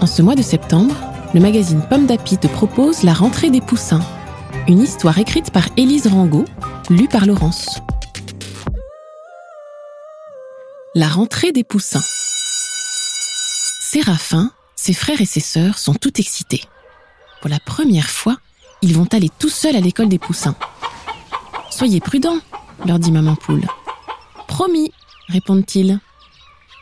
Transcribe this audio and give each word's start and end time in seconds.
En 0.00 0.06
ce 0.06 0.20
mois 0.20 0.34
de 0.34 0.42
septembre, 0.42 0.94
le 1.32 1.40
magazine 1.40 1.82
Pomme 1.88 2.06
d'Api 2.06 2.36
te 2.36 2.46
propose 2.46 3.02
La 3.02 3.14
rentrée 3.14 3.50
des 3.50 3.62
poussins, 3.62 4.02
une 4.68 4.80
histoire 4.80 5.18
écrite 5.18 5.50
par 5.50 5.64
Élise 5.76 6.06
Rangot, 6.06 6.44
lue 6.90 7.08
par 7.08 7.24
Laurence. 7.24 7.80
La 10.94 11.08
rentrée 11.08 11.52
des 11.52 11.64
poussins. 11.64 12.02
Séraphin, 13.80 14.50
ses 14.74 14.92
frères 14.92 15.20
et 15.20 15.26
ses 15.26 15.40
sœurs 15.40 15.78
sont 15.78 15.94
tout 15.94 16.20
excités. 16.20 16.62
Pour 17.40 17.48
la 17.48 17.58
première 17.58 18.10
fois, 18.10 18.36
ils 18.82 18.94
vont 18.94 19.08
aller 19.12 19.30
tout 19.38 19.48
seuls 19.48 19.76
à 19.76 19.80
l'école 19.80 20.08
des 20.08 20.18
poussins. 20.18 20.56
Soyez 21.70 22.00
prudents, 22.00 22.38
leur 22.84 22.98
dit 22.98 23.12
maman 23.12 23.34
poule. 23.34 23.66
Promis, 24.46 24.92
répondent-ils. 25.28 26.00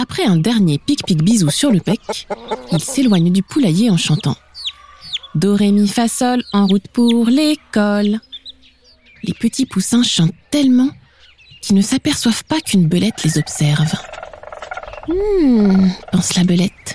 Après 0.00 0.24
un 0.24 0.36
dernier 0.36 0.78
pic-pic 0.78 1.22
bisou 1.22 1.50
sur 1.50 1.72
le 1.72 1.80
pec, 1.80 2.00
ils 2.70 2.80
s'éloignent 2.80 3.32
du 3.32 3.42
poulailler 3.42 3.90
en 3.90 3.96
chantant. 3.96 4.36
Do, 5.34 5.56
ré, 5.56 5.74
en 6.52 6.66
route 6.66 6.86
pour 6.92 7.26
l'école. 7.26 8.20
Les 9.24 9.34
petits 9.34 9.66
poussins 9.66 10.04
chantent 10.04 10.34
tellement 10.50 10.90
qu'ils 11.60 11.74
ne 11.74 11.82
s'aperçoivent 11.82 12.44
pas 12.44 12.60
qu'une 12.60 12.86
belette 12.86 13.24
les 13.24 13.38
observe. 13.38 13.92
Hum, 15.08 15.90
pense 16.12 16.36
la 16.36 16.44
belette. 16.44 16.94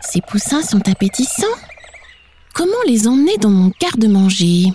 Ces 0.00 0.20
poussins 0.20 0.62
sont 0.62 0.88
appétissants. 0.88 1.46
Comment 2.54 2.72
les 2.86 3.06
emmener 3.06 3.36
dans 3.38 3.50
mon 3.50 3.72
garde-manger? 3.80 4.72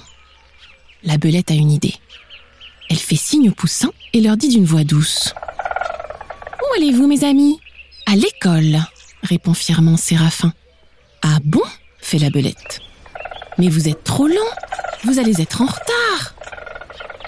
La 1.04 1.18
belette 1.18 1.52
a 1.52 1.56
une 1.56 1.72
idée. 1.72 1.96
Elle 2.90 2.98
fait 2.98 3.18
signe 3.18 3.50
aux 3.50 3.54
poussins 3.54 3.92
et 4.14 4.22
leur 4.22 4.38
dit 4.38 4.48
d'une 4.48 4.66
voix 4.66 4.86
douce. 4.86 5.34
Allez-vous, 6.78 7.08
mes 7.08 7.24
amis? 7.24 7.60
À 8.06 8.16
l'école, 8.16 8.78
répond 9.24 9.56
fièrement 9.56 9.98
Séraphin. 9.98 10.54
Ah 11.24 11.40
bon? 11.44 11.64
fait 11.98 12.20
la 12.20 12.30
belette. 12.30 12.82
Mais 13.58 13.68
vous 13.68 13.88
êtes 13.88 14.04
trop 14.04 14.28
lent, 14.28 14.36
vous 15.04 15.18
allez 15.18 15.42
être 15.42 15.64
en 15.64 15.66
retard. 15.66 16.36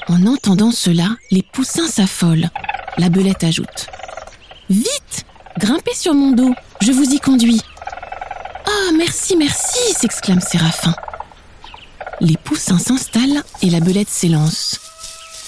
En 0.08 0.28
entendant 0.28 0.70
cela, 0.70 1.18
les 1.32 1.42
poussins 1.42 1.88
s'affolent. 1.88 2.52
La 3.00 3.10
belette 3.10 3.44
ajoute. 3.44 3.88
Vite 4.70 5.26
Grimpez 5.58 5.96
sur 5.96 6.14
mon 6.14 6.30
dos, 6.30 6.54
je 6.82 6.92
vous 6.92 7.12
y 7.12 7.20
conduis. 7.20 7.62
Ah, 8.68 8.92
merci, 8.96 9.36
merci 9.36 9.80
s'exclame 9.98 10.42
Séraphin. 10.42 10.94
Les 12.22 12.38
poussins 12.38 12.78
s'installent 12.78 13.44
et 13.64 13.72
la 13.72 13.80
belette 13.80 14.10
s'élance. 14.10 14.80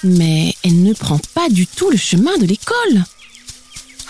Mais 0.03 0.55
elle 0.66 0.81
ne 0.81 0.94
prend 0.94 1.19
pas 1.35 1.49
du 1.49 1.67
tout 1.67 1.91
le 1.91 1.97
chemin 1.97 2.35
de 2.39 2.47
l'école. 2.47 3.03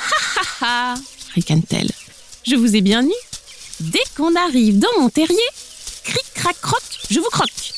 Ha 0.10 0.16
ha 0.36 0.66
ha 0.66 0.96
ricane-t-elle. 1.34 1.92
Je 2.46 2.56
vous 2.56 2.76
ai 2.76 2.82
bien 2.82 3.04
eu. 3.04 3.14
Dès 3.80 4.04
qu'on 4.16 4.36
arrive 4.36 4.80
dans 4.80 5.00
mon 5.00 5.10
terrier, 5.10 5.38
cric 6.04 6.26
crac 6.36 6.60
croc, 6.62 6.84
je 7.10 7.20
vous 7.20 7.30
croque. 7.30 7.74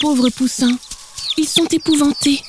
Pauvres 0.00 0.30
poussins, 0.30 0.76
ils 1.36 1.48
sont 1.48 1.66
épouvantés. 1.66 2.42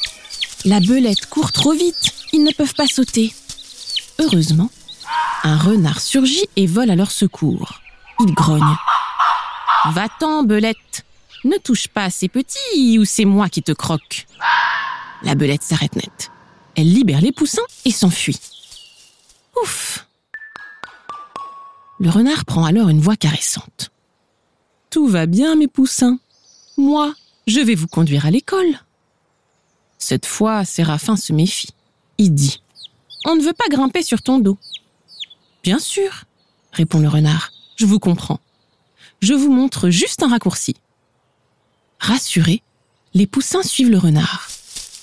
La 0.65 0.79
belette 0.79 1.25
court 1.27 1.51
trop 1.51 1.73
vite, 1.73 2.11
ils 2.33 2.43
ne 2.43 2.51
peuvent 2.51 2.75
pas 2.75 2.87
sauter. 2.87 3.33
Heureusement, 4.19 4.69
un 5.43 5.57
renard 5.57 6.01
surgit 6.01 6.47
et 6.55 6.67
vole 6.67 6.89
à 6.89 6.95
leur 6.95 7.11
secours. 7.11 7.79
Il 8.19 8.33
grogne. 8.33 8.75
Va-t'en, 9.93 10.43
belette. 10.43 11.05
Ne 11.45 11.57
touche 11.57 11.87
pas 11.87 12.09
ces 12.09 12.27
petits 12.27 12.99
ou 12.99 13.05
c'est 13.05 13.23
moi 13.23 13.47
qui 13.47 13.63
te 13.63 13.71
croque. 13.71 14.25
La 15.23 15.35
belette 15.35 15.63
s'arrête 15.63 15.95
net. 15.95 16.31
Elle 16.75 16.91
libère 16.91 17.21
les 17.21 17.31
poussins 17.31 17.61
et 17.85 17.91
s'enfuit. 17.91 18.39
Ouf 19.61 20.07
Le 21.99 22.09
renard 22.09 22.45
prend 22.45 22.65
alors 22.65 22.89
une 22.89 23.01
voix 23.01 23.15
caressante. 23.15 23.91
Tout 24.89 25.07
va 25.07 25.25
bien, 25.25 25.55
mes 25.55 25.67
poussins. 25.67 26.19
Moi, 26.77 27.13
je 27.47 27.59
vais 27.59 27.75
vous 27.75 27.87
conduire 27.87 28.25
à 28.25 28.31
l'école. 28.31 28.79
Cette 29.97 30.25
fois, 30.25 30.65
Séraphin 30.65 31.17
se 31.17 31.33
méfie. 31.33 31.73
Il 32.17 32.33
dit 32.33 32.61
On 33.25 33.35
ne 33.35 33.41
veut 33.41 33.53
pas 33.53 33.67
grimper 33.69 34.01
sur 34.01 34.21
ton 34.21 34.39
dos. 34.39 34.57
Bien 35.63 35.79
sûr, 35.79 36.23
répond 36.71 36.99
le 36.99 37.09
renard. 37.09 37.51
Je 37.75 37.85
vous 37.85 37.99
comprends. 37.99 38.39
Je 39.21 39.33
vous 39.33 39.51
montre 39.51 39.89
juste 39.89 40.23
un 40.23 40.29
raccourci. 40.29 40.75
Rassurés, 41.99 42.63
les 43.13 43.27
poussins 43.27 43.63
suivent 43.63 43.91
le 43.91 43.97
renard. 43.97 44.47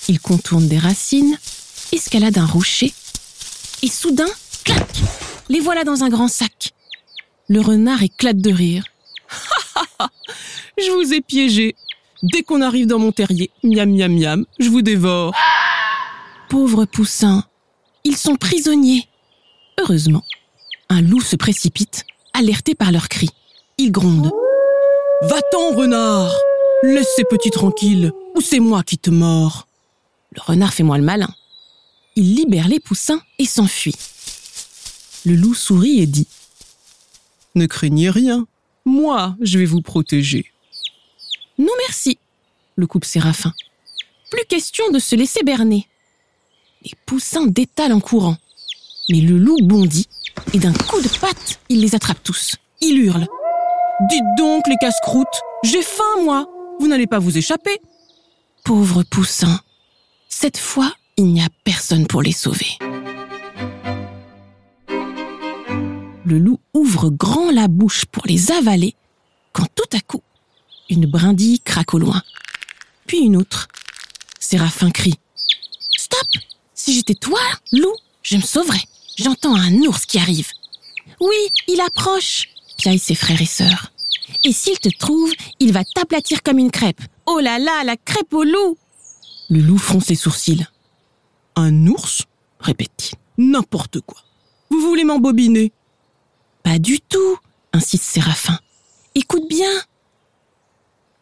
Ils 0.08 0.20
contournent 0.20 0.68
des 0.68 0.78
racines, 0.78 1.38
escaladent 1.92 2.38
un 2.38 2.46
rocher, 2.46 2.94
et 3.82 3.88
soudain, 3.88 4.28
clac 4.66 5.02
Les 5.48 5.60
voilà 5.60 5.84
dans 5.84 6.02
un 6.02 6.08
grand 6.08 6.28
sac. 6.28 6.72
Le 7.48 7.60
renard 7.60 8.02
éclate 8.02 8.38
de 8.38 8.52
rire. 8.52 8.84
Je 10.78 10.90
vous 10.90 11.14
ai 11.14 11.20
piégé. 11.20 11.74
Dès 12.22 12.42
qu'on 12.42 12.60
arrive 12.60 12.86
dans 12.86 12.98
mon 12.98 13.12
terrier, 13.12 13.50
miam 13.62 13.94
miam 13.94 14.12
miam, 14.12 14.44
je 14.58 14.68
vous 14.68 14.82
dévore. 14.82 15.34
Pauvres 16.48 16.86
poussins, 16.86 17.44
ils 18.04 18.16
sont 18.16 18.36
prisonniers. 18.36 19.06
Heureusement, 19.78 20.24
un 20.88 21.02
loup 21.02 21.20
se 21.20 21.36
précipite, 21.36 22.04
alerté 22.32 22.74
par 22.74 22.90
leurs 22.90 23.08
cris. 23.08 23.30
Il 23.78 23.92
gronde. 23.92 24.30
Va-t'en, 25.22 25.76
renard 25.76 26.34
Laisse 26.82 27.12
ces 27.16 27.24
petits 27.24 27.50
tranquilles, 27.50 28.12
ou 28.34 28.40
c'est 28.40 28.60
moi 28.60 28.82
qui 28.82 28.98
te 28.98 29.10
mords. 29.10 29.68
Le 30.32 30.40
renard 30.42 30.72
fait 30.72 30.82
moi 30.82 30.98
le 30.98 31.04
malin. 31.04 31.32
Il 32.16 32.34
libère 32.34 32.68
les 32.68 32.80
poussins 32.80 33.20
et 33.38 33.44
s'enfuit. 33.44 33.94
Le 35.26 35.34
loup 35.34 35.54
sourit 35.54 36.00
et 36.00 36.06
dit 36.06 36.28
Ne 37.56 37.66
craignez 37.66 38.10
rien, 38.10 38.46
moi 38.84 39.36
je 39.40 39.58
vais 39.58 39.64
vous 39.64 39.82
protéger. 39.82 40.52
Non 41.58 41.72
merci, 41.88 42.16
le 42.76 42.86
coupe 42.86 43.04
Séraphin. 43.04 43.52
Plus 44.30 44.44
question 44.48 44.88
de 44.92 45.00
se 45.00 45.16
laisser 45.16 45.42
berner. 45.42 45.88
Les 46.84 46.92
poussins 47.06 47.46
détalent 47.46 47.94
en 47.94 47.98
courant. 47.98 48.36
Mais 49.08 49.20
le 49.20 49.36
loup 49.36 49.58
bondit 49.62 50.08
et 50.52 50.60
d'un 50.60 50.72
coup 50.72 51.00
de 51.00 51.08
patte, 51.18 51.58
il 51.68 51.80
les 51.80 51.96
attrape 51.96 52.22
tous. 52.22 52.54
Il 52.80 52.96
hurle. 52.96 53.26
Dites 54.08 54.24
donc, 54.38 54.68
les 54.68 54.76
casse-croûtes, 54.80 55.26
j'ai 55.64 55.82
faim, 55.82 56.22
moi. 56.22 56.46
Vous 56.78 56.86
n'allez 56.86 57.08
pas 57.08 57.18
vous 57.18 57.36
échapper. 57.36 57.80
Pauvres 58.64 59.02
poussins. 59.02 59.60
Cette 60.28 60.58
fois, 60.58 60.92
il 61.16 61.32
n'y 61.32 61.42
a 61.42 61.48
personne 61.64 62.06
pour 62.06 62.22
les 62.22 62.32
sauver. 62.32 62.78
Le 66.26 66.40
loup 66.40 66.58
ouvre 66.74 67.10
grand 67.10 67.52
la 67.52 67.68
bouche 67.68 68.04
pour 68.04 68.24
les 68.26 68.50
avaler, 68.50 68.96
quand 69.52 69.68
tout 69.76 69.96
à 69.96 70.00
coup, 70.00 70.24
une 70.90 71.06
brindille 71.06 71.60
craque 71.60 71.94
au 71.94 71.98
loin. 71.98 72.20
Puis 73.06 73.18
une 73.18 73.36
autre. 73.36 73.68
Séraphin 74.40 74.90
crie. 74.90 75.14
Stop 75.96 76.28
Si 76.74 76.94
j'étais 76.94 77.14
toi, 77.14 77.38
loup, 77.70 77.94
je 78.22 78.38
me 78.38 78.42
sauverais. 78.42 78.82
J'entends 79.16 79.54
un 79.54 79.72
ours 79.82 80.04
qui 80.04 80.18
arrive. 80.18 80.50
Oui, 81.20 81.36
il 81.68 81.80
approche, 81.80 82.48
piaillent 82.76 82.98
ses 82.98 83.14
frères 83.14 83.40
et 83.40 83.46
sœurs. 83.46 83.92
Et 84.42 84.50
s'il 84.52 84.80
te 84.80 84.88
trouve, 84.98 85.32
il 85.60 85.72
va 85.72 85.84
t'aplatir 85.84 86.42
comme 86.42 86.58
une 86.58 86.72
crêpe. 86.72 87.02
Oh 87.26 87.38
là 87.38 87.60
là, 87.60 87.84
la 87.84 87.96
crêpe 87.96 88.34
au 88.34 88.42
loup 88.42 88.76
Le 89.48 89.60
loup 89.60 89.78
fronce 89.78 90.08
les 90.08 90.16
sourcils. 90.16 90.66
Un 91.54 91.86
ours? 91.86 92.24
répète-t-il. 92.58 93.16
N'importe 93.38 94.00
quoi. 94.00 94.18
Vous 94.70 94.80
voulez 94.80 95.04
m'embobiner? 95.04 95.72
Du 96.78 97.00
tout, 97.00 97.38
insiste 97.72 98.04
Séraphin. 98.04 98.58
Écoute 99.14 99.48
bien. 99.48 99.70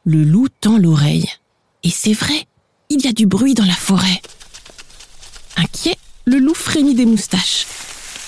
Le 0.04 0.24
loup 0.24 0.48
tend 0.48 0.78
l'oreille. 0.78 1.28
Et 1.84 1.90
c'est 1.90 2.12
vrai, 2.12 2.48
il 2.88 3.04
y 3.04 3.08
a 3.08 3.12
du 3.12 3.26
bruit 3.26 3.54
dans 3.54 3.64
la 3.64 3.74
forêt. 3.74 4.20
Inquiet, 5.56 5.96
le 6.24 6.38
loup 6.38 6.54
frémit 6.54 6.94
des 6.94 7.06
moustaches. 7.06 7.66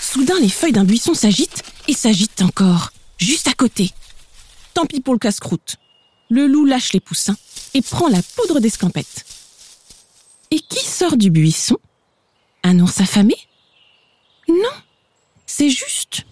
Soudain, 0.00 0.38
les 0.40 0.49
feuilles 0.49 0.73
d'un 0.73 0.84
buisson 0.84 1.14
s'agitent 1.14 1.64
et 1.88 1.94
s'agitent 1.94 2.43
encore, 2.43 2.93
juste 3.19 3.49
à 3.49 3.55
côté. 3.55 3.90
Tant 4.75 4.87
pis 4.87 5.00
pour 5.00 5.14
le 5.14 5.19
casse-croûte. 5.19 5.76
Le 6.31 6.46
loup 6.46 6.64
lâche 6.64 6.93
les 6.93 7.00
poussins 7.00 7.37
et 7.75 7.82
prend 7.82 8.08
la 8.08 8.22
poudre 8.22 8.61
d'escampette. 8.61 9.25
Et 10.52 10.61
qui 10.61 10.84
sort 10.84 11.17
du 11.17 11.31
buisson? 11.31 11.76
Un 12.62 12.79
ours 12.79 13.00
affamé 13.00 13.34
Non, 14.49 14.76
c'est 15.46 15.70
juste 15.70 16.25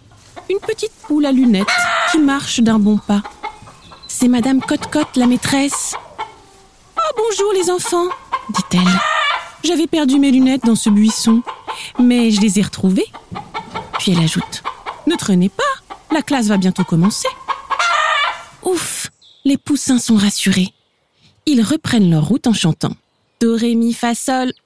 une 0.51 0.59
petite 0.59 0.93
poule 1.07 1.27
à 1.27 1.33
lunettes 1.33 1.67
qui 2.11 2.19
marche 2.19 2.61
d'un 2.61 2.79
bon 2.79 2.99
pas. 2.99 3.23
C'est 4.09 4.29
Madame 4.29 4.61
Cote-Cote, 4.61 5.17
la 5.17 5.27
maîtresse. 5.27 5.95
Oh, 6.97 7.15
bonjour 7.17 7.53
les 7.53 7.71
enfants, 7.71 8.09
dit-elle. 8.51 9.01
J'avais 9.63 9.87
perdu 9.87 10.19
mes 10.19 10.31
lunettes 10.31 10.65
dans 10.65 10.75
ce 10.75 10.91
buisson, 10.91 11.43
mais 11.99 12.31
je 12.31 12.41
les 12.41 12.59
ai 12.59 12.63
retrouvées. 12.63 13.11
Puis 13.99 14.13
elle 14.13 14.23
ajoute 14.23 14.63
Ne 15.07 15.17
traînez 15.17 15.49
pas, 15.49 15.63
la 16.13 16.23
classe 16.23 16.47
va 16.47 16.57
bientôt 16.57 16.85
commencer. 16.85 17.29
Ouf, 18.63 19.11
les 19.45 19.57
poussins 19.57 19.99
sont 19.99 20.17
rassurés. 20.17 20.73
Ils 21.47 21.63
reprennent 21.63 22.11
leur 22.11 22.27
route 22.27 22.47
en 22.47 22.53
chantant 22.53 22.95
Do, 23.41 23.57
ré, 23.57 23.75
mi, 23.75 23.93
fa, 23.93 24.13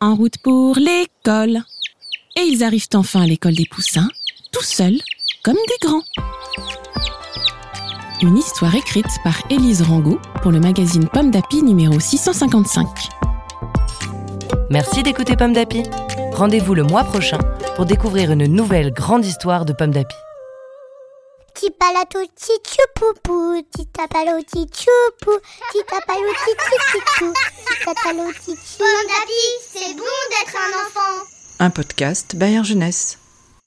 en 0.00 0.14
route 0.14 0.38
pour 0.38 0.76
l'école. 0.76 1.62
Et 2.36 2.42
ils 2.42 2.62
arrivent 2.62 2.88
enfin 2.94 3.22
à 3.22 3.26
l'école 3.26 3.54
des 3.54 3.66
poussins, 3.66 4.08
tout 4.52 4.62
seuls, 4.62 5.00
comme 5.48 5.56
des 5.66 5.86
grands. 5.86 6.02
Une 8.20 8.36
histoire 8.36 8.74
écrite 8.74 9.06
par 9.24 9.34
Élise 9.48 9.80
Rango 9.80 10.18
pour 10.42 10.50
le 10.50 10.60
magazine 10.60 11.08
Pomme 11.08 11.30
d'Api 11.30 11.62
numéro 11.62 11.98
655. 11.98 12.86
Merci 14.68 15.02
d'écouter 15.02 15.36
Pomme 15.36 15.54
d'Api. 15.54 15.84
Rendez-vous 16.32 16.74
le 16.74 16.82
mois 16.82 17.04
prochain 17.04 17.38
pour 17.76 17.86
découvrir 17.86 18.30
une 18.30 18.44
nouvelle 18.44 18.92
grande 18.92 19.24
histoire 19.24 19.64
de 19.64 19.72
Pomme 19.72 19.92
d'Api. 19.92 20.16
Pomme 28.76 29.08
d'api, 29.08 29.32
c'est 29.66 29.94
bon 29.94 30.04
d'être 30.28 30.56
un 30.56 30.86
enfant. 30.86 31.24
Un 31.58 31.70
podcast 31.70 32.36
Bayern 32.36 32.66
Jeunesse. 32.66 33.18